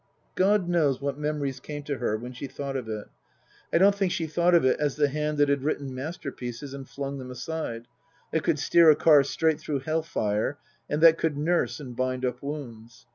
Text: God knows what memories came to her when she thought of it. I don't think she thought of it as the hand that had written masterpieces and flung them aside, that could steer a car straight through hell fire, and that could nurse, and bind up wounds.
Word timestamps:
God 0.33 0.67
knows 0.67 0.99
what 0.99 1.19
memories 1.19 1.59
came 1.59 1.83
to 1.83 1.99
her 1.99 2.17
when 2.17 2.33
she 2.33 2.47
thought 2.47 2.75
of 2.75 2.89
it. 2.89 3.05
I 3.71 3.77
don't 3.77 3.93
think 3.93 4.11
she 4.11 4.25
thought 4.25 4.55
of 4.55 4.65
it 4.65 4.79
as 4.79 4.95
the 4.95 5.09
hand 5.09 5.37
that 5.37 5.47
had 5.47 5.61
written 5.61 5.93
masterpieces 5.93 6.73
and 6.73 6.89
flung 6.89 7.19
them 7.19 7.29
aside, 7.29 7.87
that 8.31 8.41
could 8.43 8.57
steer 8.57 8.89
a 8.89 8.95
car 8.95 9.21
straight 9.21 9.59
through 9.59 9.81
hell 9.81 10.01
fire, 10.01 10.57
and 10.89 11.01
that 11.03 11.19
could 11.19 11.37
nurse, 11.37 11.79
and 11.79 11.95
bind 11.95 12.25
up 12.25 12.41
wounds. 12.41 13.05